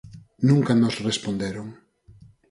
[0.49, 1.67] Nunca nos responderon.